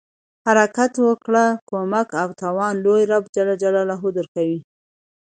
د 0.03 0.03
حرکت 0.49 0.93
وکړه، 1.07 1.45
کومک 1.69 2.07
او 2.21 2.27
توان 2.41 2.73
لوی 2.85 3.03
رب 3.11 3.23
ج 3.35 3.37
درکوي. 4.17 4.59